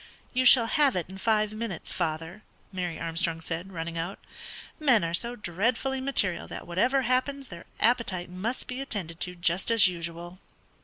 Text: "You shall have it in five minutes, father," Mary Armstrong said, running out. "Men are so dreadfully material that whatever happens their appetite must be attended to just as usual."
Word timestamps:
"You 0.33 0.45
shall 0.45 0.65
have 0.65 0.95
it 0.95 1.07
in 1.09 1.19
five 1.19 1.53
minutes, 1.53 1.93
father," 1.93 2.41
Mary 2.73 2.99
Armstrong 2.99 3.39
said, 3.39 3.71
running 3.71 3.99
out. 3.99 4.17
"Men 4.79 5.03
are 5.03 5.13
so 5.13 5.35
dreadfully 5.35 6.01
material 6.01 6.47
that 6.47 6.65
whatever 6.65 7.03
happens 7.03 7.49
their 7.49 7.65
appetite 7.79 8.27
must 8.31 8.65
be 8.65 8.81
attended 8.81 9.19
to 9.19 9.35
just 9.35 9.69
as 9.69 9.87
usual." 9.87 10.39